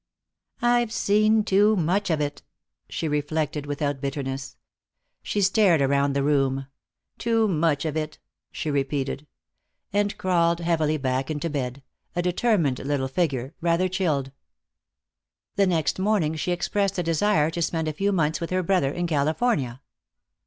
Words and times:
"I've 0.63 0.91
seen 0.91 1.43
too 1.43 1.75
much 1.75 2.09
of 2.09 2.19
it," 2.19 2.41
she 2.89 3.07
reflected, 3.07 3.67
without 3.67 4.01
bitterness. 4.01 4.57
She 5.21 5.41
stared 5.41 5.79
around 5.79 6.13
the 6.13 6.23
room. 6.23 6.65
"Too 7.19 7.47
much 7.47 7.85
of 7.85 7.95
it," 7.95 8.17
she 8.51 8.71
repeated. 8.71 9.27
And 9.93 10.17
crawled 10.17 10.59
heavily 10.59 10.97
back 10.97 11.29
into 11.29 11.51
bed, 11.51 11.83
a 12.15 12.23
determined 12.23 12.79
little 12.79 13.07
figure, 13.07 13.53
rather 13.61 13.87
chilled. 13.87 14.31
The 15.55 15.67
next 15.67 15.99
morning 15.99 16.33
she 16.35 16.51
expressed 16.51 16.97
a 16.97 17.03
desire 17.03 17.51
to 17.51 17.61
spend 17.61 17.87
a 17.87 17.93
few 17.93 18.11
months 18.11 18.41
with 18.41 18.49
her 18.49 18.63
brother 18.63 18.91
in 18.91 19.05
California. 19.05 19.83